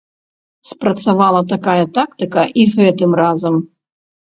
[0.69, 3.55] Спрацавала такая тактыка і гэтым разам.